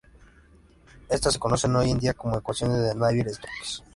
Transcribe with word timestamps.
Estas 1.09 1.33
se 1.33 1.39
conocen 1.39 1.75
hoy 1.75 1.93
día 1.93 2.15
como 2.15 2.35
ecuaciones 2.35 2.79
de 2.81 2.95
Navier-Stokes. 2.95 3.83